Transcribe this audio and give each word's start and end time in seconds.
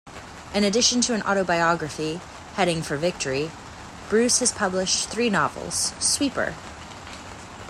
In 0.55 0.63
addition 0.63 0.99
to 1.01 1.13
an 1.13 1.21
autobiography, 1.21 2.19
"Heading 2.55 2.81
for 2.81 2.97
Victory", 2.97 3.51
Bruce 4.09 4.39
has 4.39 4.51
published 4.51 5.09
three 5.09 5.29
novels, 5.29 5.93
"Sweeper! 5.99 6.55